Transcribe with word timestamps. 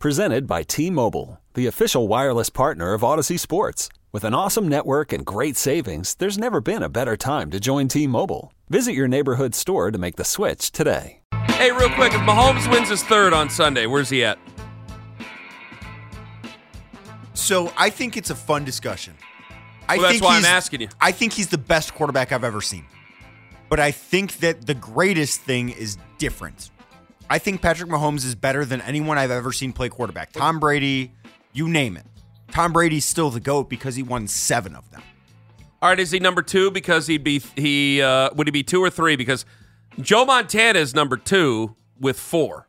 Presented 0.00 0.46
by 0.46 0.62
T 0.62 0.90
Mobile, 0.90 1.40
the 1.54 1.66
official 1.66 2.06
wireless 2.06 2.50
partner 2.50 2.92
of 2.92 3.00
Audacy 3.00 3.40
Sports. 3.40 3.88
With 4.12 4.24
an 4.24 4.34
awesome 4.34 4.68
network 4.68 5.10
and 5.10 5.24
great 5.24 5.56
savings, 5.56 6.14
there's 6.16 6.36
never 6.36 6.60
been 6.60 6.82
a 6.82 6.90
better 6.90 7.16
time 7.16 7.50
to 7.50 7.58
join 7.58 7.88
T 7.88 8.06
Mobile. 8.06 8.52
Visit 8.68 8.92
your 8.92 9.08
neighborhood 9.08 9.54
store 9.54 9.90
to 9.90 9.96
make 9.96 10.16
the 10.16 10.24
switch 10.24 10.70
today. 10.70 11.20
Hey, 11.46 11.70
real 11.72 11.88
quick, 11.88 12.12
if 12.12 12.20
Mahomes 12.20 12.70
wins 12.70 12.90
his 12.90 13.02
third 13.04 13.32
on 13.32 13.48
Sunday, 13.48 13.86
where's 13.86 14.10
he 14.10 14.22
at? 14.22 14.38
So 17.32 17.72
I 17.78 17.88
think 17.88 18.18
it's 18.18 18.28
a 18.28 18.34
fun 18.36 18.66
discussion. 18.66 19.14
I 19.88 19.96
Well, 19.96 20.02
that's 20.02 20.12
think 20.18 20.24
why 20.24 20.36
I'm 20.36 20.44
asking 20.44 20.82
you. 20.82 20.88
I 21.00 21.10
think 21.12 21.32
he's 21.32 21.48
the 21.48 21.56
best 21.56 21.94
quarterback 21.94 22.32
I've 22.32 22.44
ever 22.44 22.60
seen. 22.60 22.84
But 23.70 23.80
I 23.80 23.92
think 23.92 24.38
that 24.40 24.66
the 24.66 24.74
greatest 24.74 25.40
thing 25.40 25.70
is 25.70 25.96
different. 26.18 26.70
I 27.28 27.38
think 27.38 27.60
Patrick 27.60 27.90
Mahomes 27.90 28.24
is 28.24 28.34
better 28.34 28.64
than 28.64 28.80
anyone 28.82 29.18
I've 29.18 29.30
ever 29.30 29.52
seen 29.52 29.72
play 29.72 29.88
quarterback. 29.88 30.32
Tom 30.32 30.60
Brady, 30.60 31.12
you 31.52 31.68
name 31.68 31.96
it. 31.96 32.06
Tom 32.52 32.72
Brady's 32.72 33.04
still 33.04 33.30
the 33.30 33.40
GOAT 33.40 33.68
because 33.68 33.96
he 33.96 34.02
won 34.02 34.28
seven 34.28 34.76
of 34.76 34.88
them. 34.92 35.02
All 35.82 35.88
right, 35.90 35.98
is 35.98 36.10
he 36.10 36.20
number 36.20 36.42
two 36.42 36.70
because 36.70 37.06
he'd 37.06 37.24
be 37.24 37.40
he 37.56 38.00
uh, 38.00 38.30
would 38.34 38.46
he 38.46 38.50
be 38.50 38.62
two 38.62 38.80
or 38.82 38.90
three 38.90 39.16
because 39.16 39.44
Joe 40.00 40.24
Montana 40.24 40.78
is 40.78 40.94
number 40.94 41.16
two 41.16 41.76
with 42.00 42.18
four. 42.18 42.68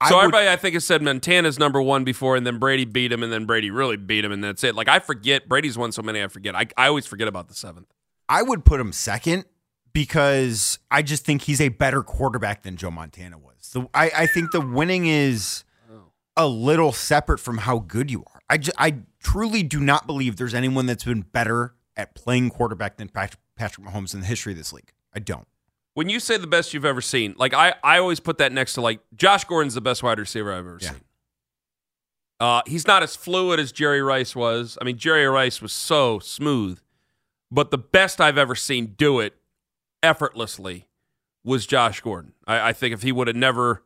I 0.00 0.08
So 0.10 0.16
would- 0.16 0.22
everybody 0.24 0.48
I 0.48 0.56
think 0.56 0.74
has 0.74 0.84
said 0.84 1.00
Montana's 1.00 1.58
number 1.58 1.80
one 1.80 2.04
before, 2.04 2.36
and 2.36 2.46
then 2.46 2.58
Brady 2.58 2.84
beat 2.84 3.10
him, 3.12 3.22
and 3.22 3.32
then 3.32 3.46
Brady 3.46 3.70
really 3.70 3.96
beat 3.96 4.24
him, 4.24 4.32
and 4.32 4.42
that's 4.44 4.62
it. 4.64 4.74
Like 4.74 4.88
I 4.88 4.98
forget 4.98 5.48
Brady's 5.48 5.78
won 5.78 5.92
so 5.92 6.02
many, 6.02 6.22
I 6.22 6.28
forget. 6.28 6.54
I, 6.54 6.66
I 6.76 6.88
always 6.88 7.06
forget 7.06 7.28
about 7.28 7.48
the 7.48 7.54
seventh. 7.54 7.86
I 8.28 8.42
would 8.42 8.64
put 8.64 8.80
him 8.80 8.92
second 8.92 9.44
because 9.96 10.78
I 10.90 11.00
just 11.00 11.24
think 11.24 11.40
he's 11.42 11.58
a 11.58 11.70
better 11.70 12.02
quarterback 12.02 12.62
than 12.64 12.76
Joe 12.76 12.90
Montana 12.90 13.38
was. 13.38 13.54
So 13.60 13.88
I, 13.94 14.10
I 14.14 14.26
think 14.26 14.50
the 14.52 14.60
winning 14.60 15.06
is 15.06 15.64
a 16.36 16.46
little 16.46 16.92
separate 16.92 17.38
from 17.38 17.56
how 17.56 17.78
good 17.78 18.10
you 18.10 18.20
are. 18.26 18.40
I, 18.50 18.58
ju- 18.58 18.72
I 18.76 18.96
truly 19.20 19.62
do 19.62 19.80
not 19.80 20.06
believe 20.06 20.36
there's 20.36 20.52
anyone 20.52 20.84
that's 20.84 21.04
been 21.04 21.22
better 21.22 21.74
at 21.96 22.14
playing 22.14 22.50
quarterback 22.50 22.98
than 22.98 23.08
Patrick 23.08 23.38
Mahomes 23.58 24.12
in 24.12 24.20
the 24.20 24.26
history 24.26 24.52
of 24.52 24.58
this 24.58 24.70
league. 24.70 24.92
I 25.14 25.18
don't. 25.18 25.48
When 25.94 26.10
you 26.10 26.20
say 26.20 26.36
the 26.36 26.46
best 26.46 26.74
you've 26.74 26.84
ever 26.84 27.00
seen, 27.00 27.34
like 27.38 27.54
I, 27.54 27.74
I 27.82 27.96
always 27.96 28.20
put 28.20 28.36
that 28.36 28.52
next 28.52 28.74
to 28.74 28.82
like 28.82 29.00
Josh 29.16 29.44
Gordon's 29.44 29.72
the 29.72 29.80
best 29.80 30.02
wide 30.02 30.18
receiver 30.18 30.52
I've 30.52 30.58
ever 30.58 30.78
Yeah. 30.78 30.90
seen. 30.90 31.00
Uh, 32.38 32.60
he's 32.66 32.86
not 32.86 33.02
as 33.02 33.16
fluid 33.16 33.58
as 33.58 33.72
Jerry 33.72 34.02
Rice 34.02 34.36
was. 34.36 34.76
I 34.78 34.84
mean, 34.84 34.98
Jerry 34.98 35.24
Rice 35.26 35.62
was 35.62 35.72
so 35.72 36.18
smooth, 36.18 36.80
but 37.50 37.70
the 37.70 37.78
best 37.78 38.20
I've 38.20 38.36
ever 38.36 38.54
seen 38.54 38.94
do 38.98 39.20
it 39.20 39.32
effortlessly 40.02 40.88
was 41.44 41.66
Josh 41.66 42.00
Gordon. 42.00 42.32
I, 42.46 42.68
I 42.68 42.72
think 42.72 42.92
if 42.94 43.02
he 43.02 43.12
would 43.12 43.26
have 43.28 43.36
never, 43.36 43.82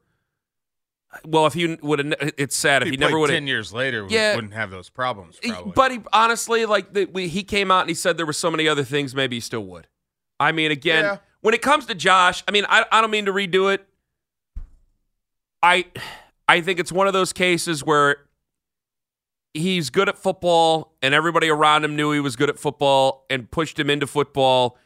well, 1.24 1.46
if 1.46 1.54
he 1.54 1.76
would 1.82 1.98
have, 1.98 2.32
it's 2.38 2.56
sad 2.56 2.82
if 2.82 2.86
he, 2.86 2.92
he 2.92 2.96
never 2.96 3.18
would 3.18 3.30
have. 3.30 3.36
ten 3.36 3.46
years 3.46 3.72
later, 3.72 4.04
we 4.06 4.14
Yeah. 4.14 4.34
wouldn't 4.34 4.54
have 4.54 4.70
those 4.70 4.88
problems. 4.88 5.38
Probably. 5.42 5.72
But 5.74 5.92
he 5.92 6.00
honestly, 6.12 6.66
like 6.66 6.92
the, 6.92 7.04
we, 7.06 7.28
he 7.28 7.42
came 7.42 7.70
out 7.70 7.80
and 7.80 7.88
he 7.90 7.94
said 7.94 8.16
there 8.16 8.26
were 8.26 8.32
so 8.32 8.50
many 8.50 8.66
other 8.68 8.84
things. 8.84 9.14
Maybe 9.14 9.36
he 9.36 9.40
still 9.40 9.64
would. 9.66 9.86
I 10.38 10.52
mean, 10.52 10.70
again, 10.70 11.04
Yeah. 11.04 11.16
when 11.42 11.52
it 11.54 11.60
comes 11.62 11.86
to 11.86 11.94
Josh, 11.94 12.42
I 12.48 12.50
mean, 12.50 12.64
I, 12.68 12.84
I 12.90 13.00
don't 13.00 13.10
mean 13.10 13.26
to 13.26 13.32
redo 13.32 13.72
it. 13.74 13.86
I 15.62 15.86
I 16.48 16.60
think 16.62 16.80
it's 16.80 16.90
one 16.92 17.06
of 17.06 17.12
those 17.12 17.32
cases 17.32 17.84
where 17.84 18.16
he's 19.52 19.90
good 19.90 20.08
at 20.08 20.16
football, 20.16 20.94
and 21.02 21.12
everybody 21.12 21.48
around 21.50 21.84
him 21.84 21.96
knew 21.96 22.12
he 22.12 22.20
was 22.20 22.36
good 22.36 22.48
at 22.48 22.58
football 22.58 23.26
and 23.28 23.50
pushed 23.50 23.78
him 23.78 23.90
into 23.90 24.06
football. 24.06 24.78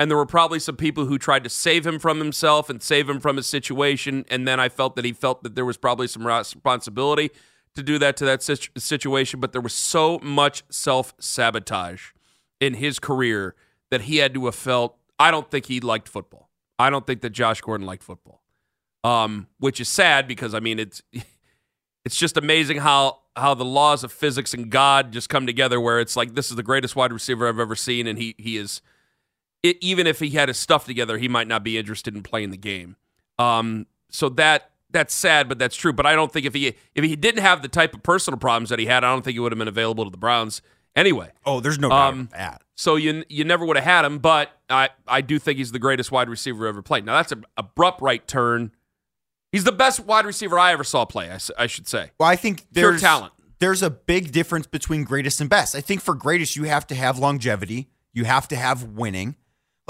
And 0.00 0.10
there 0.10 0.16
were 0.16 0.24
probably 0.24 0.58
some 0.58 0.76
people 0.76 1.04
who 1.04 1.18
tried 1.18 1.44
to 1.44 1.50
save 1.50 1.86
him 1.86 1.98
from 1.98 2.20
himself 2.20 2.70
and 2.70 2.82
save 2.82 3.06
him 3.06 3.20
from 3.20 3.36
his 3.36 3.46
situation. 3.46 4.24
And 4.30 4.48
then 4.48 4.58
I 4.58 4.70
felt 4.70 4.96
that 4.96 5.04
he 5.04 5.12
felt 5.12 5.42
that 5.42 5.54
there 5.54 5.66
was 5.66 5.76
probably 5.76 6.06
some 6.06 6.26
responsibility 6.26 7.30
to 7.74 7.82
do 7.82 7.98
that 7.98 8.16
to 8.16 8.24
that 8.24 8.42
situation. 8.42 9.40
But 9.40 9.52
there 9.52 9.60
was 9.60 9.74
so 9.74 10.18
much 10.20 10.64
self 10.70 11.12
sabotage 11.20 12.12
in 12.60 12.74
his 12.74 12.98
career 12.98 13.54
that 13.90 14.02
he 14.02 14.16
had 14.16 14.32
to 14.32 14.46
have 14.46 14.54
felt. 14.54 14.96
I 15.18 15.30
don't 15.30 15.50
think 15.50 15.66
he 15.66 15.80
liked 15.80 16.08
football. 16.08 16.48
I 16.78 16.88
don't 16.88 17.06
think 17.06 17.20
that 17.20 17.30
Josh 17.30 17.60
Gordon 17.60 17.86
liked 17.86 18.02
football, 18.02 18.40
um, 19.04 19.48
which 19.58 19.82
is 19.82 19.88
sad 19.90 20.26
because 20.26 20.54
I 20.54 20.60
mean 20.60 20.78
it's 20.78 21.02
it's 22.06 22.16
just 22.16 22.38
amazing 22.38 22.78
how 22.78 23.18
how 23.36 23.52
the 23.52 23.66
laws 23.66 24.02
of 24.02 24.12
physics 24.12 24.54
and 24.54 24.70
God 24.70 25.12
just 25.12 25.28
come 25.28 25.46
together. 25.46 25.78
Where 25.78 26.00
it's 26.00 26.16
like 26.16 26.34
this 26.34 26.48
is 26.48 26.56
the 26.56 26.62
greatest 26.62 26.96
wide 26.96 27.12
receiver 27.12 27.46
I've 27.46 27.60
ever 27.60 27.76
seen, 27.76 28.06
and 28.06 28.18
he 28.18 28.34
he 28.38 28.56
is 28.56 28.80
it, 29.62 29.76
even 29.80 30.06
if 30.06 30.20
he 30.20 30.30
had 30.30 30.48
his 30.48 30.58
stuff 30.58 30.86
together, 30.86 31.18
he 31.18 31.28
might 31.28 31.46
not 31.48 31.62
be 31.62 31.76
interested 31.78 32.14
in 32.14 32.22
playing 32.22 32.50
the 32.50 32.56
game. 32.56 32.96
Um, 33.38 33.86
so 34.10 34.28
that 34.30 34.70
that's 34.90 35.14
sad, 35.14 35.48
but 35.48 35.58
that's 35.58 35.76
true. 35.76 35.92
But 35.92 36.06
I 36.06 36.14
don't 36.14 36.32
think 36.32 36.46
if 36.46 36.54
he 36.54 36.74
if 36.94 37.04
he 37.04 37.16
didn't 37.16 37.42
have 37.42 37.62
the 37.62 37.68
type 37.68 37.94
of 37.94 38.02
personal 38.02 38.38
problems 38.38 38.70
that 38.70 38.78
he 38.78 38.86
had, 38.86 39.04
I 39.04 39.10
don't 39.12 39.22
think 39.22 39.34
he 39.34 39.38
would 39.40 39.52
have 39.52 39.58
been 39.58 39.68
available 39.68 40.04
to 40.04 40.10
the 40.10 40.16
Browns 40.18 40.62
anyway. 40.96 41.30
Oh, 41.46 41.60
there's 41.60 41.78
no 41.78 41.88
doubt 41.90 42.08
Um, 42.12 42.28
that. 42.32 42.62
So 42.76 42.96
you 42.96 43.24
you 43.28 43.44
never 43.44 43.64
would 43.66 43.76
have 43.76 43.84
had 43.84 44.04
him, 44.04 44.18
but 44.18 44.50
I 44.68 44.88
I 45.06 45.20
do 45.20 45.38
think 45.38 45.58
he's 45.58 45.72
the 45.72 45.78
greatest 45.78 46.10
wide 46.10 46.28
receiver 46.28 46.66
ever 46.66 46.82
played. 46.82 47.04
Now 47.04 47.16
that's 47.16 47.32
an 47.32 47.44
abrupt 47.56 48.00
right 48.00 48.26
turn. 48.26 48.72
He's 49.52 49.64
the 49.64 49.72
best 49.72 50.00
wide 50.00 50.26
receiver 50.26 50.58
I 50.58 50.72
ever 50.72 50.84
saw 50.84 51.04
play. 51.04 51.30
I 51.58 51.66
should 51.66 51.88
say. 51.88 52.10
Well, 52.18 52.28
I 52.28 52.36
think 52.36 52.66
Pure 52.72 52.90
there's 52.92 53.00
talent. 53.00 53.32
There's 53.58 53.82
a 53.82 53.90
big 53.90 54.32
difference 54.32 54.66
between 54.66 55.04
greatest 55.04 55.40
and 55.40 55.50
best. 55.50 55.74
I 55.74 55.82
think 55.82 56.00
for 56.00 56.14
greatest, 56.14 56.56
you 56.56 56.64
have 56.64 56.86
to 56.86 56.94
have 56.94 57.18
longevity. 57.18 57.90
You 58.14 58.24
have 58.24 58.48
to 58.48 58.56
have 58.56 58.84
winning. 58.84 59.36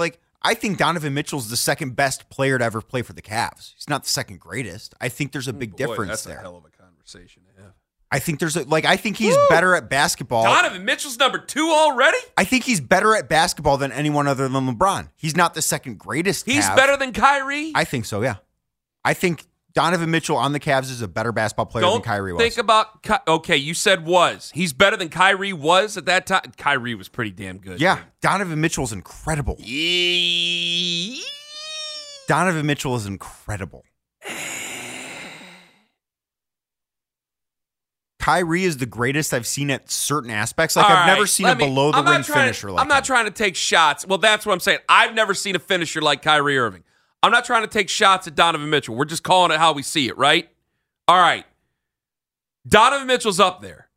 Like 0.01 0.19
I 0.41 0.55
think 0.55 0.77
Donovan 0.77 1.13
Mitchell's 1.13 1.49
the 1.49 1.57
second 1.57 1.95
best 1.95 2.29
player 2.29 2.57
to 2.57 2.65
ever 2.65 2.81
play 2.81 3.03
for 3.03 3.13
the 3.13 3.21
Cavs. 3.21 3.73
He's 3.75 3.87
not 3.87 4.03
the 4.03 4.09
second 4.09 4.39
greatest. 4.39 4.95
I 4.99 5.07
think 5.07 5.31
there's 5.31 5.47
a 5.47 5.53
big 5.53 5.75
difference 5.75 6.23
there. 6.23 6.35
That's 6.35 6.45
a 6.45 6.49
hell 6.49 6.57
of 6.57 6.65
a 6.65 6.69
conversation 6.69 7.43
to 7.43 7.61
have. 7.61 7.71
I 8.11 8.19
think 8.19 8.39
there's 8.39 8.57
a 8.57 8.63
like 8.63 8.83
I 8.83 8.97
think 8.97 9.15
he's 9.15 9.37
better 9.49 9.73
at 9.75 9.89
basketball. 9.89 10.43
Donovan 10.43 10.83
Mitchell's 10.83 11.17
number 11.17 11.37
two 11.37 11.69
already. 11.69 12.17
I 12.37 12.43
think 12.43 12.65
he's 12.65 12.81
better 12.81 13.15
at 13.15 13.29
basketball 13.29 13.77
than 13.77 13.91
anyone 13.91 14.27
other 14.27 14.49
than 14.49 14.67
LeBron. 14.67 15.09
He's 15.15 15.37
not 15.37 15.53
the 15.53 15.61
second 15.61 15.97
greatest. 15.97 16.45
He's 16.45 16.65
Cav. 16.65 16.75
better 16.75 16.97
than 16.97 17.13
Kyrie. 17.13 17.71
I 17.73 17.85
think 17.85 18.05
so. 18.05 18.21
Yeah, 18.21 18.35
I 19.05 19.13
think 19.13 19.45
Donovan 19.73 20.11
Mitchell 20.11 20.35
on 20.35 20.51
the 20.51 20.59
Cavs 20.59 20.91
is 20.91 21.01
a 21.01 21.07
better 21.07 21.31
basketball 21.31 21.65
player 21.65 21.83
Don't 21.83 21.93
than 21.95 22.01
Kyrie 22.01 22.33
was. 22.33 22.41
think 22.43 22.57
about. 22.57 23.03
Ky- 23.03 23.13
Okay, 23.27 23.55
you 23.57 23.73
said 23.73 24.05
was. 24.05 24.51
He's 24.53 24.73
better 24.73 24.97
than 24.97 25.07
Kyrie 25.09 25.53
was 25.53 25.95
at 25.95 26.05
that 26.07 26.27
time. 26.27 26.41
Kyrie 26.57 26.93
was 26.95 27.07
pretty 27.07 27.31
damn 27.31 27.57
good. 27.57 27.79
yeah, 27.79 27.99
Donovan 28.21 28.59
Mitchell's 28.59 28.91
incredible. 28.91 29.55
Yee- 29.59 31.23
Donovan 32.27 32.65
Mitchell 32.65 32.95
is 32.95 33.05
incredible. 33.05 33.85
Kyrie 38.19 38.65
is 38.65 38.77
the 38.77 38.85
greatest 38.85 39.33
I've 39.33 39.47
seen 39.47 39.71
at 39.71 39.89
certain 39.89 40.29
aspects. 40.29 40.75
Like 40.75 40.87
All 40.87 40.95
I've 40.95 41.07
never 41.07 41.25
seen 41.25 41.47
a 41.47 41.55
me- 41.55 41.65
below 41.65 41.91
the 41.91 41.97
I'm 41.97 42.05
ring 42.05 42.13
trying 42.23 42.25
to- 42.25 42.33
finisher. 42.43 42.71
like 42.71 42.81
I'm 42.81 42.87
not 42.87 43.03
trying 43.03 43.25
to 43.25 43.31
take 43.31 43.55
shots. 43.55 44.05
Well, 44.05 44.19
that's 44.19 44.45
what 44.45 44.53
I'm 44.53 44.59
saying. 44.59 44.79
I've 44.87 45.15
never 45.15 45.33
seen 45.33 45.55
a 45.55 45.59
finisher 45.59 46.01
like 46.01 46.21
Kyrie 46.21 46.57
Irving. 46.57 46.83
I'm 47.23 47.31
not 47.31 47.45
trying 47.45 47.61
to 47.61 47.67
take 47.67 47.89
shots 47.89 48.27
at 48.27 48.35
Donovan 48.35 48.69
Mitchell. 48.69 48.95
We're 48.95 49.05
just 49.05 49.23
calling 49.23 49.51
it 49.51 49.59
how 49.59 49.73
we 49.73 49.83
see 49.83 50.07
it, 50.07 50.17
right? 50.17 50.49
All 51.07 51.19
right. 51.19 51.45
Donovan 52.67 53.07
Mitchell's 53.07 53.39
up 53.39 53.61
there. 53.61 53.89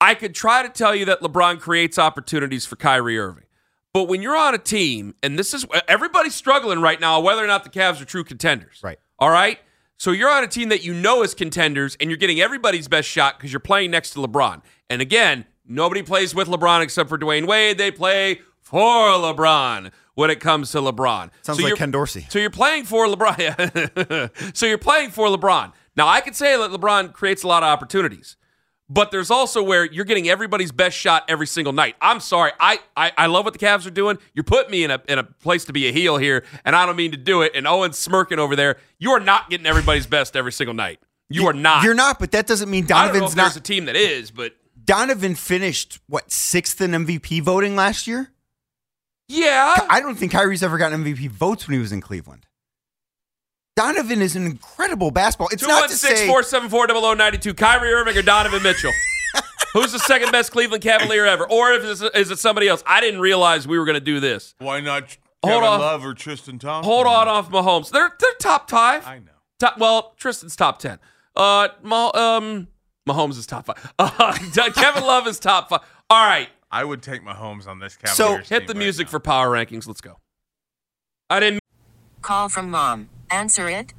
I 0.00 0.14
could 0.14 0.34
try 0.34 0.62
to 0.62 0.68
tell 0.68 0.94
you 0.94 1.04
that 1.06 1.20
LeBron 1.20 1.60
creates 1.60 1.98
opportunities 1.98 2.64
for 2.64 2.76
Kyrie 2.76 3.18
Irving. 3.18 3.44
But 3.92 4.04
when 4.04 4.22
you're 4.22 4.36
on 4.36 4.54
a 4.54 4.58
team, 4.58 5.14
and 5.22 5.38
this 5.38 5.52
is 5.52 5.66
everybody's 5.88 6.34
struggling 6.34 6.80
right 6.80 7.00
now, 7.00 7.20
whether 7.20 7.42
or 7.42 7.46
not 7.46 7.64
the 7.64 7.70
Cavs 7.70 8.00
are 8.00 8.04
true 8.04 8.24
contenders. 8.24 8.80
Right. 8.82 8.98
All 9.18 9.30
right. 9.30 9.58
So 9.98 10.12
you're 10.12 10.30
on 10.30 10.42
a 10.42 10.48
team 10.48 10.70
that 10.70 10.82
you 10.82 10.94
know 10.94 11.22
is 11.22 11.34
contenders, 11.34 11.96
and 12.00 12.08
you're 12.08 12.16
getting 12.16 12.40
everybody's 12.40 12.88
best 12.88 13.08
shot 13.08 13.36
because 13.36 13.52
you're 13.52 13.60
playing 13.60 13.90
next 13.90 14.12
to 14.12 14.20
LeBron. 14.20 14.62
And 14.88 15.02
again, 15.02 15.44
nobody 15.66 16.02
plays 16.02 16.34
with 16.34 16.48
LeBron 16.48 16.82
except 16.82 17.08
for 17.08 17.18
Dwyane 17.18 17.46
Wade. 17.46 17.76
They 17.76 17.90
play 17.90 18.40
for 18.60 19.08
LeBron 19.08 19.90
when 20.20 20.28
it 20.28 20.38
comes 20.38 20.70
to 20.72 20.78
LeBron. 20.78 21.30
Sounds 21.40 21.58
So 21.58 21.64
like 21.64 21.76
Ken 21.76 21.90
Dorsey. 21.90 22.26
So 22.28 22.38
you're 22.38 22.50
playing 22.50 22.84
for 22.84 23.06
LeBron. 23.06 24.54
so 24.56 24.66
you're 24.66 24.76
playing 24.76 25.12
for 25.12 25.28
LeBron. 25.28 25.72
Now 25.96 26.08
I 26.08 26.20
could 26.20 26.36
say 26.36 26.58
that 26.58 26.70
LeBron 26.70 27.14
creates 27.14 27.42
a 27.42 27.48
lot 27.48 27.62
of 27.62 27.68
opportunities. 27.68 28.36
But 28.92 29.12
there's 29.12 29.30
also 29.30 29.62
where 29.62 29.86
you're 29.90 30.04
getting 30.04 30.28
everybody's 30.28 30.72
best 30.72 30.94
shot 30.94 31.24
every 31.26 31.46
single 31.46 31.72
night. 31.72 31.94
I'm 32.02 32.20
sorry. 32.20 32.50
I, 32.60 32.80
I, 32.94 33.12
I 33.16 33.26
love 33.26 33.46
what 33.46 33.54
the 33.54 33.58
Cavs 33.58 33.86
are 33.86 33.90
doing. 33.90 34.18
You're 34.34 34.44
putting 34.44 34.70
me 34.70 34.84
in 34.84 34.90
a, 34.90 35.00
in 35.08 35.18
a 35.18 35.22
place 35.22 35.64
to 35.66 35.72
be 35.72 35.88
a 35.88 35.92
heel 35.92 36.18
here, 36.18 36.44
and 36.66 36.76
I 36.76 36.84
don't 36.84 36.96
mean 36.96 37.12
to 37.12 37.16
do 37.16 37.40
it. 37.40 37.52
And 37.54 37.66
Owen's 37.68 37.96
smirking 37.96 38.38
over 38.40 38.56
there. 38.56 38.76
You 38.98 39.12
are 39.12 39.20
not 39.20 39.48
getting 39.48 39.64
everybody's 39.64 40.06
best 40.08 40.36
every 40.36 40.52
single 40.52 40.74
night. 40.74 40.98
You 41.30 41.46
are 41.46 41.52
not. 41.52 41.84
You're 41.84 41.94
not, 41.94 42.18
but 42.18 42.32
that 42.32 42.46
doesn't 42.48 42.68
mean 42.68 42.84
I 42.92 43.06
don't 43.06 43.06
know 43.06 43.12
Donovan's 43.20 43.36
not. 43.36 43.56
a 43.56 43.60
team 43.60 43.84
that 43.84 43.94
is, 43.96 44.32
but 44.32 44.56
Donovan 44.84 45.36
finished 45.36 46.00
what 46.08 46.32
sixth 46.32 46.80
in 46.80 46.90
MVP 46.90 47.42
voting 47.42 47.76
last 47.76 48.08
year. 48.08 48.32
Yeah. 49.30 49.74
I 49.88 50.00
don't 50.00 50.16
think 50.16 50.32
Kyrie's 50.32 50.62
ever 50.62 50.78
gotten 50.78 51.02
MVP 51.04 51.28
votes 51.30 51.66
when 51.66 51.74
he 51.74 51.80
was 51.80 51.92
in 51.92 52.00
Cleveland. 52.00 52.46
Donovan 53.76 54.20
is 54.20 54.36
an 54.36 54.44
incredible 54.44 55.10
basketball. 55.10 55.48
It's 55.52 55.62
not 55.62 55.88
to 55.88 55.96
216 55.96 56.16
say 56.16 56.26
474 56.26 56.88
0092. 57.16 57.54
Kyrie 57.54 57.92
Irving 57.92 58.16
or 58.16 58.22
Donovan 58.22 58.62
Mitchell? 58.62 58.92
Who's 59.72 59.92
the 59.92 59.98
second 60.00 60.32
best 60.32 60.50
Cleveland 60.52 60.82
Cavalier 60.82 61.24
ever? 61.24 61.48
Or 61.50 61.72
if 61.72 61.84
it's, 61.84 62.02
is 62.14 62.30
it 62.30 62.38
somebody 62.38 62.68
else? 62.68 62.82
I 62.84 63.00
didn't 63.00 63.20
realize 63.20 63.66
we 63.68 63.78
were 63.78 63.84
going 63.84 63.94
to 63.94 64.00
do 64.04 64.20
this. 64.20 64.54
Why 64.58 64.80
not 64.80 65.16
Hold 65.44 65.62
Kevin 65.62 65.68
on. 65.68 65.80
Love 65.80 66.04
or 66.04 66.12
Tristan 66.12 66.58
Thompson? 66.58 66.90
Hold 66.90 67.06
on 67.06 67.28
off 67.28 67.50
Mahomes. 67.50 67.90
They're 67.90 68.12
they're 68.18 68.34
top 68.40 68.68
five. 68.68 69.06
I 69.06 69.18
know. 69.20 69.30
Top, 69.58 69.78
well, 69.78 70.14
Tristan's 70.18 70.56
top 70.56 70.78
ten. 70.80 70.98
Uh, 71.36 71.68
Mah- 71.82 72.10
um, 72.14 72.68
Mahomes 73.08 73.38
is 73.38 73.46
top 73.46 73.66
five. 73.66 73.92
Uh, 73.98 74.32
Kevin 74.74 75.04
Love 75.04 75.26
is 75.26 75.38
top 75.38 75.68
five. 75.70 75.80
All 76.10 76.26
right, 76.26 76.48
I 76.72 76.84
would 76.84 77.02
take 77.02 77.24
Mahomes 77.24 77.66
on 77.66 77.80
this 77.80 77.98
So, 78.06 78.36
hit 78.36 78.48
team 78.48 78.66
the 78.66 78.74
right 78.74 78.76
music 78.78 79.06
now. 79.08 79.10
for 79.10 79.20
power 79.20 79.50
rankings. 79.50 79.86
Let's 79.88 80.00
go. 80.00 80.18
I 81.28 81.40
didn't. 81.40 81.60
Call 82.22 82.48
from 82.48 82.70
mom. 82.70 83.08
Answer 83.30 83.68
it. 83.68 83.92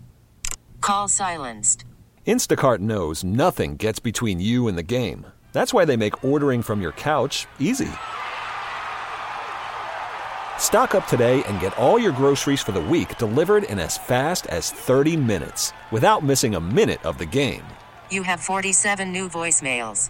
Call 0.80 1.08
silenced. 1.10 1.84
Instacart 2.26 2.80
knows 2.80 3.24
nothing 3.24 3.76
gets 3.76 4.00
between 4.00 4.40
you 4.40 4.68
and 4.70 4.78
the 4.78 4.84
game. 4.84 5.26
That's 5.52 5.74
why 5.74 5.84
they 5.84 5.98
make 5.98 6.24
ordering 6.24 6.62
from 6.62 6.82
your 6.82 6.94
couch 6.94 7.46
easy. 7.60 7.90
Stock 10.60 10.96
up 10.96 11.08
today 11.08 11.44
and 11.44 11.60
get 11.60 11.78
all 11.78 12.00
your 12.00 12.14
groceries 12.14 12.62
for 12.62 12.72
the 12.72 12.82
week 12.82 13.18
delivered 13.18 13.64
in 13.66 13.80
as 13.80 13.98
fast 13.98 14.46
as 14.48 14.72
30 14.72 15.18
minutes 15.18 15.74
without 15.92 16.24
missing 16.24 16.56
a 16.56 16.62
minute 16.62 17.04
of 17.06 17.18
the 17.18 17.26
game. 17.26 17.64
You 18.10 18.24
have 18.24 18.40
47 18.40 19.12
new 19.12 19.28
voicemails. 19.28 20.10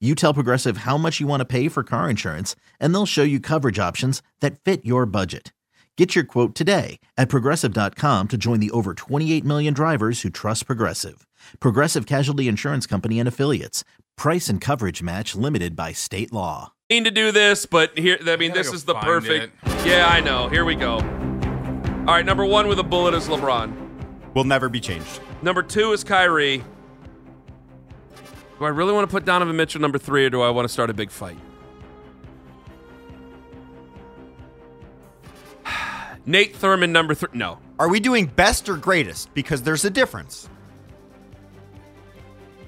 You 0.00 0.14
tell 0.14 0.34
Progressive 0.34 0.78
how 0.78 0.98
much 0.98 1.18
you 1.20 1.26
want 1.26 1.40
to 1.40 1.44
pay 1.46 1.68
for 1.68 1.82
car 1.82 2.10
insurance, 2.10 2.54
and 2.78 2.92
they'll 2.94 3.06
show 3.06 3.22
you 3.22 3.40
coverage 3.40 3.78
options 3.78 4.22
that 4.40 4.60
fit 4.60 4.84
your 4.84 5.06
budget. 5.06 5.52
Get 5.96 6.14
your 6.14 6.24
quote 6.24 6.54
today 6.54 6.98
at 7.16 7.28
progressive.com 7.28 8.28
to 8.28 8.36
join 8.36 8.58
the 8.60 8.72
over 8.72 8.92
28 8.94 9.44
million 9.44 9.72
drivers 9.72 10.20
who 10.22 10.28
trust 10.30 10.66
Progressive. 10.66 11.26
Progressive 11.60 12.04
Casualty 12.06 12.48
Insurance 12.48 12.86
Company 12.86 13.18
and 13.20 13.28
Affiliates. 13.28 13.82
Price 14.16 14.48
and 14.48 14.60
coverage 14.60 15.02
match 15.02 15.34
limited 15.36 15.74
by 15.76 15.92
state 15.92 16.32
law. 16.32 16.72
mean 16.90 17.04
to 17.04 17.10
do 17.12 17.30
this, 17.32 17.64
but 17.64 17.96
here, 17.96 18.18
I 18.26 18.36
mean, 18.36 18.50
gotta 18.50 18.60
this 18.60 18.72
is 18.72 18.84
the 18.84 18.94
find 18.94 19.06
perfect. 19.06 19.54
Yeah, 19.86 20.08
I 20.10 20.20
know. 20.20 20.48
Here 20.48 20.64
we 20.64 20.74
go. 20.74 20.96
All 20.96 22.14
right, 22.14 22.26
number 22.26 22.44
one 22.44 22.66
with 22.66 22.78
a 22.80 22.84
bullet 22.84 23.14
is 23.14 23.28
LeBron. 23.28 24.34
will 24.34 24.44
never 24.44 24.68
be 24.68 24.80
changed. 24.80 25.20
Number 25.42 25.62
two 25.62 25.92
is 25.92 26.02
Kyrie. 26.04 26.64
Do 28.58 28.64
I 28.64 28.68
really 28.68 28.92
want 28.92 29.08
to 29.08 29.12
put 29.12 29.24
Donovan 29.24 29.56
Mitchell 29.56 29.80
number 29.80 29.98
three, 29.98 30.24
or 30.26 30.30
do 30.30 30.42
I 30.42 30.50
want 30.50 30.66
to 30.66 30.72
start 30.72 30.88
a 30.90 30.94
big 30.94 31.10
fight? 31.10 31.38
Nate 36.26 36.56
Thurmond 36.56 36.90
number 36.90 37.14
three. 37.14 37.30
No. 37.32 37.58
Are 37.78 37.88
we 37.88 37.98
doing 37.98 38.26
best 38.26 38.68
or 38.68 38.76
greatest? 38.76 39.34
Because 39.34 39.62
there's 39.62 39.84
a 39.84 39.90
difference. 39.90 40.48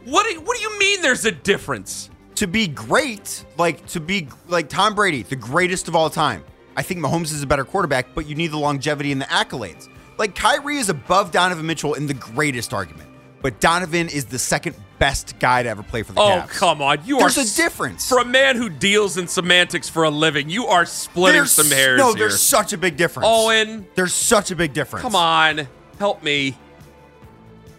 What 0.04 0.24
do 0.24 0.32
you, 0.32 0.40
What 0.40 0.56
do 0.56 0.62
you 0.62 0.78
mean? 0.78 1.02
There's 1.02 1.24
a 1.24 1.32
difference. 1.32 2.10
To 2.36 2.46
be 2.46 2.68
great, 2.68 3.44
like 3.56 3.86
to 3.86 4.00
be 4.00 4.28
like 4.48 4.68
Tom 4.68 4.94
Brady, 4.94 5.22
the 5.22 5.36
greatest 5.36 5.88
of 5.88 5.96
all 5.96 6.10
time. 6.10 6.44
I 6.76 6.82
think 6.82 7.00
Mahomes 7.00 7.32
is 7.32 7.42
a 7.42 7.46
better 7.46 7.64
quarterback, 7.64 8.14
but 8.14 8.26
you 8.26 8.34
need 8.34 8.48
the 8.48 8.58
longevity 8.58 9.10
and 9.10 9.20
the 9.20 9.24
accolades. 9.26 9.88
Like 10.18 10.34
Kyrie 10.34 10.76
is 10.76 10.90
above 10.90 11.30
Donovan 11.30 11.66
Mitchell 11.66 11.94
in 11.94 12.06
the 12.06 12.14
greatest 12.14 12.74
argument, 12.74 13.08
but 13.40 13.58
Donovan 13.60 14.08
is 14.08 14.26
the 14.26 14.38
second 14.38 14.76
best 14.98 15.38
guy 15.38 15.62
to 15.62 15.68
ever 15.68 15.82
play 15.82 16.02
for 16.02 16.12
the 16.12 16.20
Oh 16.20 16.42
Cavs. 16.46 16.48
come 16.50 16.82
on! 16.82 16.98
You 17.04 17.18
There's 17.18 17.36
are 17.36 17.40
a 17.40 17.44
s- 17.44 17.56
difference. 17.56 18.08
for 18.08 18.18
a 18.18 18.24
man 18.24 18.56
who 18.56 18.68
deals 18.68 19.16
in 19.18 19.28
semantics 19.28 19.88
for 19.88 20.04
a 20.04 20.10
living. 20.10 20.48
You 20.50 20.66
are 20.66 20.84
splitting 20.86 21.38
There's- 21.38 21.52
some 21.52 21.70
hairs 21.70 21.98
No, 21.98 22.08
here. 22.14 22.18
there's 22.28 22.40
such 22.40 22.72
a 22.72 22.78
big 22.78 22.96
difference. 22.96 23.26
Owen, 23.30 23.86
There's 23.94 24.14
such 24.14 24.50
a 24.50 24.56
big 24.56 24.72
difference. 24.72 25.02
come 25.02 25.14
on, 25.16 25.68
help 25.98 26.22
me. 26.22 26.56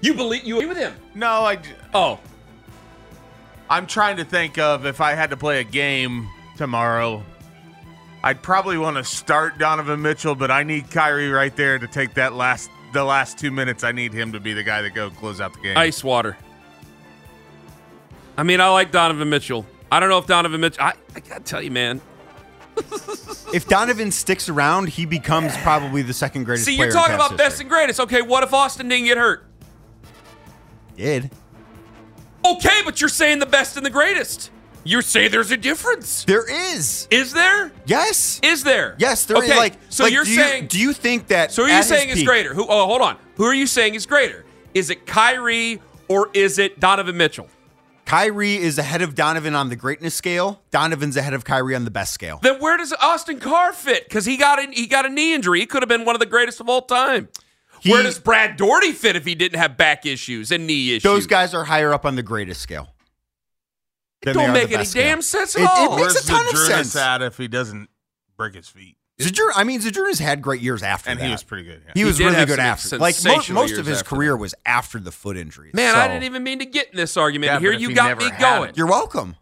You 0.01 0.13
believe 0.13 0.43
you 0.43 0.57
agree 0.57 0.67
with 0.67 0.77
him? 0.77 0.93
No, 1.15 1.45
I 1.45 1.57
Oh, 1.93 2.19
I'm 3.69 3.87
trying 3.87 4.17
to 4.17 4.25
think 4.25 4.57
of 4.57 4.85
if 4.85 5.01
I 5.01 5.13
had 5.13 5.31
to 5.31 5.37
play 5.37 5.59
a 5.59 5.63
game 5.63 6.29
tomorrow. 6.57 7.23
I'd 8.23 8.41
probably 8.41 8.77
want 8.77 8.97
to 8.97 9.03
start 9.03 9.57
Donovan 9.57 10.01
Mitchell, 10.01 10.35
but 10.35 10.51
I 10.51 10.63
need 10.63 10.89
Kyrie 10.91 11.29
right 11.29 11.55
there 11.55 11.77
to 11.79 11.87
take 11.87 12.13
that 12.15 12.33
last 12.33 12.69
the 12.93 13.03
last 13.03 13.37
two 13.37 13.51
minutes. 13.51 13.83
I 13.83 13.91
need 13.91 14.13
him 14.13 14.31
to 14.33 14.39
be 14.39 14.53
the 14.53 14.63
guy 14.63 14.81
to 14.81 14.89
go 14.89 15.09
close 15.09 15.41
out 15.41 15.53
the 15.53 15.59
game. 15.59 15.77
ice 15.77 16.03
water. 16.03 16.37
I 18.37 18.43
mean, 18.43 18.61
I 18.61 18.69
like 18.69 18.91
Donovan 18.91 19.29
Mitchell. 19.29 19.65
I 19.91 19.99
don't 19.99 20.09
know 20.09 20.17
if 20.19 20.27
Donovan 20.27 20.61
Mitchell. 20.61 20.83
I, 20.83 20.93
I 21.15 21.19
gotta 21.21 21.43
tell 21.43 21.61
you, 21.61 21.71
man. 21.71 22.01
If 23.53 23.65
Donovan 23.69 24.11
sticks 24.11 24.49
around, 24.49 24.89
he 24.89 25.05
becomes 25.05 25.55
probably 25.59 26.01
the 26.01 26.13
second 26.13 26.43
greatest. 26.43 26.65
See, 26.65 26.75
you're 26.75 26.91
talking 26.91 27.15
about 27.15 27.37
best 27.37 27.61
and 27.61 27.69
greatest. 27.69 27.97
Okay, 28.01 28.21
what 28.21 28.43
if 28.43 28.53
Austin 28.53 28.89
didn't 28.89 29.05
get 29.05 29.17
hurt? 29.17 29.45
Did 30.97 31.31
Okay, 32.45 32.81
but 32.83 32.99
you're 32.99 33.09
saying 33.09 33.39
the 33.39 33.45
best 33.45 33.77
and 33.77 33.85
the 33.85 33.89
greatest. 33.89 34.51
You 34.83 35.01
say 35.01 35.29
there's 35.29 35.49
a 35.51 35.57
difference. 35.57 36.25
there 36.25 36.45
is? 36.73 37.07
Is 37.09 37.31
there? 37.33 37.71
Yes. 37.85 38.41
Is 38.43 38.63
there? 38.65 38.95
Yes, 38.99 39.25
there 39.25 39.37
is. 39.37 39.49
okay, 39.49 39.57
Like, 39.57 39.73
so 39.89 40.03
like, 40.03 40.13
you're 40.13 40.25
do 40.25 40.31
you- 40.31 40.35
saying. 40.41 40.67
do 40.67 40.77
you 40.79 40.91
think 40.93 41.27
that? 41.27 41.51
so 41.53 41.63
are 41.63 41.69
you 41.69 41.83
saying 41.83 42.09
is 42.09 42.19
peak- 42.19 42.27
greater? 42.27 42.53
Who? 42.53 42.65
Oh, 42.67 42.85
hold 42.85 43.01
on. 43.01 43.17
Who 43.37 43.45
are 43.45 43.53
you 43.53 43.65
saying 43.67 43.95
is 43.95 44.05
greater? 44.05 44.43
Is 44.73 44.89
it 44.89 45.05
Kyrie 45.05 45.81
or 46.09 46.29
is 46.33 46.59
it 46.59 46.79
Donovan 46.81 47.15
Mitchell? 47.15 47.47
Kyrie 48.07 48.55
is 48.55 48.77
ahead 48.77 49.01
of 49.01 49.15
Donovan 49.15 49.53
on 49.53 49.67
the 49.67 49.75
greatness 49.75 50.15
scale. 50.15 50.61
Donovan's 50.71 51.17
ahead 51.17 51.33
of 51.33 51.43
Kyrie 51.43 51.75
on 51.75 51.83
the 51.83 51.91
best 51.91 52.13
scale. 52.13 52.39
Then 52.41 52.59
where 52.61 52.77
does 52.77 52.93
Austin 52.93 53.39
Carr 53.39 53.73
fit? 53.73 54.05
Because 54.05 54.23
he 54.25 54.37
got 54.37 54.59
a, 54.59 54.71
he 54.71 54.87
got 54.87 55.05
a 55.05 55.09
knee 55.09 55.33
injury. 55.33 55.59
He 55.59 55.65
could 55.65 55.81
have 55.83 55.89
been 55.89 56.05
one 56.05 56.15
of 56.15 56.19
the 56.21 56.25
greatest 56.25 56.61
of 56.61 56.69
all 56.69 56.81
time. 56.83 57.27
He- 57.81 57.91
where 57.91 58.01
does 58.03 58.17
Brad 58.17 58.55
Daugherty 58.55 58.93
fit 58.93 59.17
if 59.17 59.25
he 59.25 59.35
didn't 59.35 59.59
have 59.59 59.75
back 59.75 60.05
issues 60.05 60.51
and 60.53 60.65
knee 60.65 60.91
issues? 60.91 61.03
Those 61.03 61.27
guys 61.27 61.53
are 61.53 61.65
higher 61.65 61.93
up 61.93 62.05
on 62.05 62.15
the 62.15 62.23
greatest 62.23 62.61
scale. 62.61 62.87
It 64.21 64.27
they 64.27 64.33
don't 64.33 64.53
make 64.53 64.71
any 64.71 64.85
scale. 64.85 65.03
damn 65.03 65.21
sense 65.21 65.55
at 65.55 65.61
It- 65.61 65.63
it 65.65 65.69
all. 65.69 65.95
makes 65.97 66.13
Where's 66.13 66.25
a 66.25 66.27
ton 66.31 66.47
of 66.47 66.53
Zydrunas 66.53 66.65
sense. 66.67 66.95
at 66.95 67.21
if 67.21 67.37
he 67.37 67.47
doesn't 67.49 67.89
break 68.37 68.55
his 68.55 68.69
feet? 68.69 68.95
Zydrunas, 69.19 69.51
I 69.55 69.63
mean, 69.63 69.81
Zydrunas 69.81 70.19
had 70.19 70.41
great 70.43 70.61
years 70.61 70.83
after 70.83 71.09
And 71.09 71.19
that. 71.19 71.25
he 71.25 71.31
was 71.31 71.41
pretty 71.41 71.63
good. 71.63 71.81
yeah. 71.85 71.91
He 71.95 72.01
He 72.01 72.05
was 72.05 72.19
really 72.19 72.35
good 72.45 72.49
some 72.49 72.59
after. 72.59 72.97
Like 72.99 73.15
mo- 73.25 73.41
most 73.53 73.77
of 73.77 73.85
his 73.87 74.03
career 74.03 74.31
that. 74.33 74.37
was 74.37 74.53
after 74.65 74.99
the 74.99 75.11
foot 75.11 75.37
injuries. 75.37 75.73
Man, 75.73 75.93
So- 75.95 75.99
I 75.99 76.07
didn't 76.07 76.23
even 76.25 76.43
mean 76.43 76.59
to 76.59 76.65
get 76.65 76.91
in 76.91 76.97
this 76.97 77.17
argument. 77.17 77.51
Yeah, 77.53 77.59
Here 77.59 77.71
you 77.73 77.89
he 77.89 77.95
got 77.95 78.17
me 78.19 78.29
going. 78.39 78.69
it- 78.69 78.77
You're 78.77 78.85
welcome. 78.87 79.35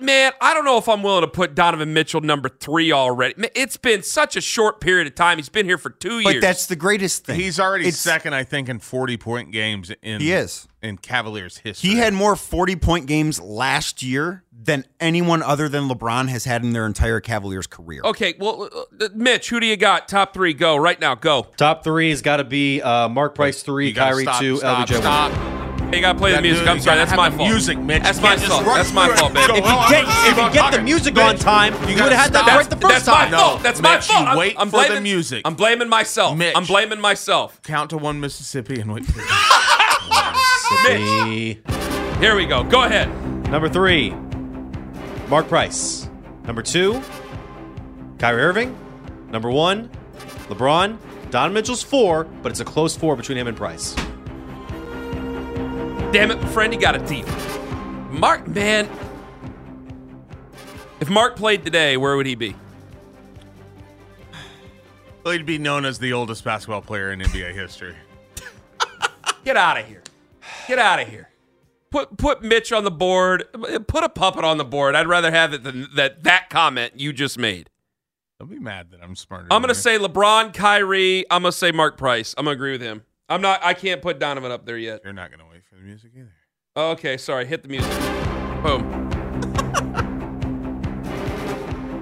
I, 0.00 0.04
man, 0.04 0.32
I 0.40 0.54
don't 0.54 0.64
know 0.64 0.78
if 0.78 0.88
I'm 0.88 1.02
willing 1.02 1.22
to 1.22 1.28
put 1.28 1.54
Donovan 1.54 1.92
Mitchell 1.92 2.20
number 2.20 2.48
three 2.48 2.92
already. 2.92 3.34
It's 3.54 3.76
been 3.76 4.02
such 4.02 4.36
a 4.36 4.40
short 4.40 4.80
period 4.80 5.06
of 5.06 5.14
time. 5.14 5.38
He's 5.38 5.48
been 5.48 5.66
here 5.66 5.78
for 5.78 5.90
two 5.90 6.22
But 6.22 6.32
years. 6.34 6.42
that's 6.42 6.66
the 6.66 6.76
greatest 6.76 7.24
thing. 7.24 7.38
He's 7.38 7.58
already 7.60 7.84
It's- 7.84 7.98
second, 8.00 8.34
I 8.34 8.44
think, 8.44 8.68
in 8.68 8.78
40 8.78 9.16
point 9.16 9.50
games 9.50 9.90
in 10.02 10.20
He 10.20 10.32
is. 10.32 10.68
in 10.82 10.96
Cavaliers 10.98 11.58
history. 11.58 11.90
He 11.90 11.96
had 11.96 12.14
more 12.14 12.36
40 12.36 12.76
point 12.76 13.06
games 13.06 13.40
last 13.40 14.02
year 14.02 14.44
than 14.62 14.84
anyone 15.00 15.42
other 15.42 15.68
than 15.70 15.88
LeBron 15.88 16.28
has 16.28 16.44
had 16.44 16.62
in 16.62 16.72
their 16.74 16.84
entire 16.86 17.18
Cavaliers 17.20 17.66
career. 17.66 18.02
okay. 18.04 18.34
Well, 18.38 18.68
uh, 18.72 19.04
uh, 19.04 19.08
Mitch, 19.14 19.48
who 19.48 19.58
do 19.58 19.66
you 19.66 19.76
got? 19.76 20.06
Top 20.06 20.34
three. 20.34 20.52
Go 20.52 20.76
right 20.76 21.00
now. 21.00 21.14
Go. 21.14 21.46
Top 21.56 21.82
three 21.82 22.10
has 22.10 22.20
got 22.20 22.36
to 22.38 22.44
be 22.44 22.82
uh, 22.82 23.08
Mark 23.08 23.34
Price 23.34 23.62
three, 23.62 23.88
You 23.88 23.94
gotta 23.94 24.10
Kyrie 24.12 24.22
stop, 24.24 24.40
two, 24.40 24.56
stop, 24.58 24.86
LBJ 24.88 24.96
stop. 24.98 25.32
one. 25.32 25.49
You 25.92 26.00
gotta 26.00 26.18
play 26.18 26.32
the 26.32 26.40
music. 26.42 26.66
I'm 26.66 26.80
sorry. 26.80 26.96
That's 26.96 27.16
my 27.16 27.30
fault. 27.30 27.48
music, 27.48 27.78
Mitch. 27.78 28.02
That's 28.02 28.20
my 28.20 28.36
fault. 28.36 28.64
That's 28.64 28.92
my 28.92 29.14
fault, 29.16 29.34
baby. 29.34 29.52
If 29.54 29.58
you 29.58 29.62
get 29.62 30.04
if 30.30 30.36
you 30.36 30.50
get 30.52 30.72
the 30.72 30.82
music 30.82 31.18
on 31.18 31.36
time, 31.36 31.74
you 31.88 31.96
you 31.96 32.02
would 32.02 32.12
have 32.12 32.24
had 32.24 32.32
that 32.32 32.44
stop. 32.44 32.56
right 32.56 32.70
the 32.70 32.76
first 32.76 33.04
That's 33.04 33.06
my 33.06 33.14
time. 33.14 33.30
No, 33.30 33.38
fault. 33.38 33.62
That's 33.62 33.80
my 33.80 34.00
fault. 34.00 34.20
you 34.20 34.26
I'm, 34.26 34.38
wait 34.38 34.54
I'm 34.58 34.70
for 34.70 34.80
the 34.82 34.86
blaming 34.86 35.02
music. 35.02 35.42
I'm 35.44 35.54
blaming 35.54 35.88
myself. 35.88 36.36
Mitch. 36.36 36.56
I'm 36.56 36.64
blaming 36.64 37.00
myself. 37.00 37.60
Count 37.62 37.90
to 37.90 37.98
one, 37.98 38.20
Mississippi, 38.20 38.80
and 38.80 38.92
wait. 38.92 39.04
For 39.04 39.20
Mississippi. 40.84 41.62
Here 42.20 42.36
we 42.36 42.46
go. 42.46 42.62
Go 42.64 42.82
ahead. 42.84 43.08
Number 43.50 43.68
three, 43.68 44.10
Mark 45.28 45.48
Price. 45.48 46.08
Number 46.44 46.62
two, 46.62 47.02
Kyrie 48.18 48.42
Irving. 48.42 48.76
Number 49.30 49.50
one, 49.50 49.90
LeBron. 50.48 50.98
Don 51.30 51.52
Mitchell's 51.52 51.82
four, 51.82 52.24
but 52.24 52.50
it's 52.50 52.58
a 52.60 52.64
close 52.64 52.96
four 52.96 53.14
between 53.14 53.38
him 53.38 53.46
and 53.46 53.56
Price. 53.56 53.94
Damn 56.12 56.32
it, 56.32 56.44
friend, 56.48 56.74
you 56.74 56.80
got 56.80 56.96
it 56.96 57.06
deep. 57.06 57.24
Mark, 58.10 58.48
man. 58.48 58.88
If 60.98 61.08
Mark 61.08 61.36
played 61.36 61.64
today, 61.64 61.96
where 61.96 62.16
would 62.16 62.26
he 62.26 62.34
be? 62.34 62.56
well, 65.22 65.32
he'd 65.32 65.46
be 65.46 65.56
known 65.56 65.84
as 65.84 66.00
the 66.00 66.12
oldest 66.12 66.42
basketball 66.42 66.82
player 66.82 67.12
in 67.12 67.20
NBA 67.20 67.54
history. 67.54 67.94
Get 69.44 69.56
out 69.56 69.78
of 69.78 69.86
here. 69.86 70.02
Get 70.66 70.80
out 70.80 71.00
of 71.00 71.08
here. 71.08 71.28
Put 71.90 72.16
put 72.16 72.42
Mitch 72.42 72.72
on 72.72 72.82
the 72.82 72.90
board. 72.90 73.44
Put 73.86 74.02
a 74.04 74.08
puppet 74.08 74.44
on 74.44 74.58
the 74.58 74.64
board. 74.64 74.96
I'd 74.96 75.08
rather 75.08 75.30
have 75.30 75.52
it 75.52 75.62
than 75.62 75.88
that 75.94 76.24
that 76.24 76.50
comment 76.50 76.94
you 76.96 77.12
just 77.12 77.38
made. 77.38 77.70
Don't 78.38 78.50
be 78.50 78.58
mad 78.58 78.90
that 78.90 79.00
I'm 79.02 79.14
smarter. 79.16 79.48
I'm 79.50 79.60
gonna 79.60 79.74
say 79.74 79.98
LeBron, 79.98 80.54
Kyrie. 80.54 81.24
I'm 81.30 81.42
gonna 81.42 81.52
say 81.52 81.72
Mark 81.72 81.96
Price. 81.96 82.34
I'm 82.36 82.44
gonna 82.44 82.54
agree 82.54 82.72
with 82.72 82.82
him. 82.82 83.02
I'm 83.28 83.40
not. 83.40 83.64
I 83.64 83.74
can't 83.74 84.02
put 84.02 84.18
Donovan 84.18 84.52
up 84.52 84.66
there 84.66 84.78
yet. 84.78 85.00
you're 85.04 85.12
not 85.12 85.30
gonna 85.30 85.44
wait 85.49 85.49
for 85.70 85.76
the 85.76 85.82
music 85.82 86.10
either. 86.16 86.34
Okay, 86.76 87.16
sorry. 87.16 87.46
Hit 87.46 87.62
the 87.62 87.68
music. 87.68 87.90
Boom. 88.62 89.08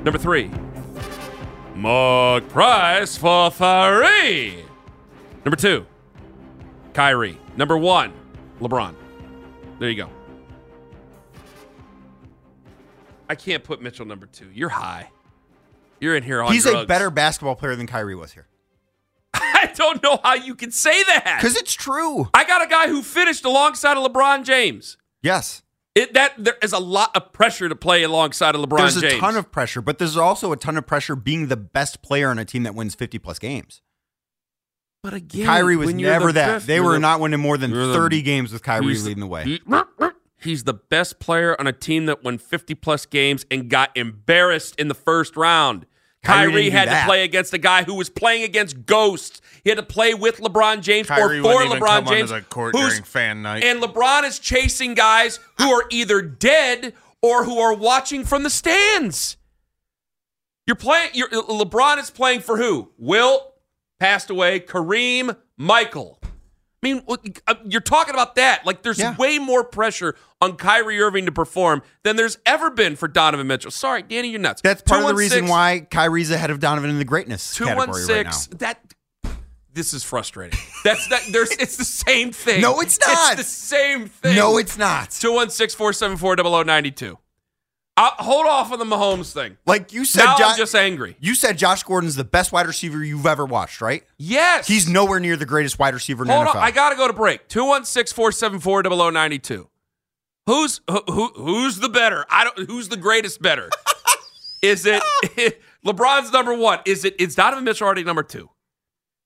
Number 0.04 0.18
three. 0.18 0.50
Mark 1.75 2.48
Price 2.48 3.16
for 3.16 3.50
three. 3.50 4.64
Number 5.44 5.56
two. 5.56 5.87
Kyrie. 6.94 7.38
Number 7.56 7.76
one. 7.76 8.12
LeBron. 8.60 8.94
There 9.78 9.88
you 9.88 9.96
go. 9.96 10.10
I 13.28 13.34
can't 13.34 13.62
put 13.62 13.82
Mitchell 13.82 14.06
number 14.06 14.26
two. 14.26 14.48
You're 14.52 14.70
high. 14.70 15.10
You're 16.00 16.16
in 16.16 16.22
here 16.22 16.42
on 16.42 16.52
He's 16.52 16.64
drugs. 16.64 16.84
a 16.84 16.87
better 16.87 17.10
basketball 17.10 17.54
player 17.56 17.76
than 17.76 17.87
Kyrie 17.87 18.14
was 18.14 18.32
here. 18.32 18.48
I 19.35 19.70
don't 19.75 20.02
know 20.02 20.18
how 20.23 20.35
you 20.35 20.54
can 20.54 20.70
say 20.70 21.02
that. 21.04 21.38
Because 21.40 21.56
it's 21.56 21.75
true. 21.75 22.28
I 22.35 22.44
got 22.44 22.62
a 22.62 22.66
guy 22.66 22.88
who 22.88 23.02
finished 23.02 23.44
alongside 23.44 23.97
of 23.97 24.04
LeBron 24.11 24.44
James. 24.44 24.97
Yes. 25.23 25.62
It 25.94 26.14
that 26.14 26.35
there 26.38 26.56
is 26.62 26.73
a 26.73 26.78
lot 26.78 27.14
of 27.16 27.32
pressure 27.32 27.68
to 27.68 27.75
play 27.76 28.02
alongside 28.04 28.54
of 28.54 28.61
LeBron 28.61 28.78
There's 28.78 28.97
a 28.99 29.00
James. 29.00 29.20
ton 29.20 29.37
of 29.37 29.50
pressure, 29.50 29.82
but 29.82 29.99
there's 29.99 30.16
also 30.16 30.52
a 30.52 30.56
ton 30.56 30.76
of 30.76 30.87
pressure 30.87 31.16
being 31.16 31.49
the 31.49 31.56
best 31.56 32.02
player 32.02 32.28
on 32.30 32.38
a 32.38 32.44
team 32.44 32.62
that 32.62 32.75
wins 32.75 32.94
50 32.94 33.18
plus 33.18 33.38
games. 33.38 33.82
but 35.02 35.14
again, 35.14 35.47
Kyrie 35.47 35.76
was 35.76 35.92
never 35.94 36.28
the 36.28 36.32
that. 36.35 36.47
best- 36.47 36.66
they 36.66 36.80
were 36.80 36.92
the- 36.92 36.99
not 37.00 37.20
winning 37.20 37.40
more 37.40 37.56
than 37.58 37.70
you're 37.70 37.87
the- 37.88 37.94
30 37.94 38.23
games 38.23 38.52
with 38.52 38.62
Kyrie 38.62 38.94
leading 38.97 39.20
the 39.20 39.26
way. 39.26 39.44
he- 39.44 39.62
he's 40.40 40.64
the 40.64 40.75
best 40.75 41.18
player 41.18 41.56
on 41.58 41.66
a 41.66 41.73
team 41.73 42.06
that 42.06 42.23
won 42.23 42.38
50 42.38 42.75
plus 42.76 43.04
games 43.06 43.44
and 43.50 43.68
got 43.68 43.90
embarrassed 43.97 44.75
in 44.78 44.87
the 44.88 44.94
first 44.94 45.37
round. 45.37 45.87
Kyrie 46.28 46.50
Kyrie, 46.52 46.70
had 46.70 46.85
to 47.00 47.06
play 47.06 47.25
against 47.25 47.54
a 47.54 47.58
guy 47.58 47.82
who 47.85 47.94
was 47.94 48.08
playing 48.11 48.42
against 48.44 48.87
ghosts. 48.87 49.40
He 49.64 49.70
had 49.70 49.76
to 49.76 49.82
play 49.82 50.14
with 50.14 50.38
LeBron 50.38 50.82
James 50.82 51.06
Kyrie 51.08 51.40
or 51.40 51.42
for 51.42 51.62
LeBron 51.62 52.08
James. 52.08 52.30
onto 52.30 52.44
the 52.44 52.49
court 52.49 52.75
who's- 52.75 52.90
during 52.90 53.02
fan 53.04 53.42
night. 53.42 53.64
And 53.64 53.82
LeBron 53.82 54.25
is 54.25 54.38
chasing 54.38 54.94
guys 54.94 55.40
who 55.58 55.70
are 55.73 55.85
either 55.90 56.20
dead 56.23 56.94
or 57.23 57.44
who 57.44 57.58
are 57.58 57.75
watching 57.75 58.25
from 58.25 58.42
the 58.42 58.50
stands. 58.50 59.37
You're 60.66 60.76
playing. 60.76 61.11
You're, 61.14 61.30
LeBron 61.30 61.99
is 61.99 62.11
playing 62.11 62.40
for 62.40 62.58
who? 62.58 62.90
Wilt 62.99 63.54
passed 63.99 64.28
away. 64.28 64.61
Kareem, 64.61 65.35
Michael. 65.56 66.17
I 66.82 66.87
mean, 66.87 67.02
uh, 67.49 67.54
you're 67.64 67.80
talking 67.80 68.14
about 68.14 68.37
that. 68.37 68.64
Like, 68.64 68.82
there's 68.82 68.99
Yeah. 69.00 69.16
way 69.16 69.38
more 69.38 69.64
pressure 69.64 70.14
on 70.40 70.56
Kyrie 70.56 71.00
Irving 71.00 71.26
to 71.26 71.32
perform 71.32 71.82
than 72.04 72.14
there's 72.16 72.38
ever 72.47 72.70
been 72.70 72.94
for 72.94 73.08
Donovan 73.08 73.49
Mitchell. 73.49 73.73
Sorry, 73.73 74.02
Danny, 74.02 74.28
you're 74.28 74.38
nuts. 74.38 74.62
That's 74.62 74.82
part 74.82 75.00
of 75.02 75.08
the 75.08 75.14
reason 75.14 75.47
216 75.47 75.50
why 75.50 75.87
Kyrie's 75.90 76.30
ahead 76.30 76.50
of 76.50 76.61
Donovan 76.61 76.90
in 76.90 76.99
the 76.99 77.04
greatness 77.04 77.54
Two 77.54 77.64
category 77.64 78.04
right 78.06 78.26
now. 78.26 78.32
That 78.58 78.80
this 79.73 79.92
is 79.92 80.04
frustrating. 80.04 80.58
That's 80.85 81.06
that. 81.08 81.23
There's. 81.32 81.50
It's 81.52 81.76
the 81.76 81.85
same 81.85 82.32
thing. 82.32 82.61
No, 82.61 82.80
it's 82.80 82.99
not. 83.00 83.38
It's 83.38 83.42
the 83.49 83.66
same 83.66 84.08
thing. 84.08 84.37
No, 84.37 84.58
it's 84.58 84.78
not. 84.78 85.11
216 85.11 85.76
474 85.76 86.37
0092. 86.37 87.18
I'll 87.99 88.12
hold 88.25 88.47
off 88.47 88.71
on 88.73 88.78
the 88.78 88.85
Mahomes 88.85 89.33
thing. 89.33 89.57
Like 89.67 89.93
you 89.93 90.05
said, 90.05 90.25
Now 90.25 90.38
Jo- 90.38 90.45
I'm 90.50 90.57
just 90.57 90.75
angry. 90.75 91.17
you 91.21 91.35
said 91.35 91.59
Josh 91.59 91.83
Gordon's 91.83 92.14
the 92.14 92.23
best 92.25 92.52
wide 92.52 92.67
receiver 92.67 93.02
you've 93.05 93.26
ever 93.26 93.45
watched, 93.45 93.81
right? 93.81 94.05
Yes. 94.19 94.69
He's 94.69 94.88
nowhere 94.88 95.19
near 95.19 95.37
the 95.37 95.47
greatest 95.47 95.78
wide 95.78 95.95
receiver 95.95 96.23
in 96.25 96.31
Hold 96.31 96.47
the 96.47 96.50
on. 96.50 96.57
NFL. 96.57 96.61
I 96.61 96.71
got 96.71 96.90
to 96.90 96.97
go 96.97 97.07
to 97.09 97.12
break. 97.12 97.49
216 97.49 98.14
474 98.14 98.85
0092. 98.85 99.69
Who's 100.47 100.81
who, 100.88 101.02
who 101.09 101.26
who's 101.37 101.78
the 101.81 101.88
better? 101.88 102.25
I 102.31 102.45
don't 102.45 102.69
who's 102.71 102.88
the 102.88 102.97
greatest 102.97 103.43
better? 103.43 103.69
is 104.62 104.87
it 104.87 105.02
LeBron's 105.85 106.33
number 106.33 106.55
1? 106.55 106.81
Is 106.87 107.05
it 107.05 107.21
is 107.21 107.35
Donovan 107.35 107.64
Mitchell 107.64 107.85
already 107.87 108.05
number 108.05 108.23
2? 108.23 108.49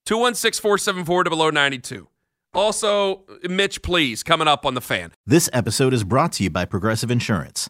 216 0.05 0.61
474 0.61 1.51
0092. 1.51 2.07
Also, 2.55 3.23
Mitch, 3.49 3.81
please, 3.81 4.21
coming 4.21 4.47
up 4.47 4.65
on 4.65 4.73
the 4.73 4.81
fan. 4.81 5.11
This 5.25 5.49
episode 5.53 5.93
is 5.93 6.03
brought 6.03 6.33
to 6.33 6.43
you 6.43 6.49
by 6.49 6.65
Progressive 6.65 7.09
Insurance. 7.09 7.69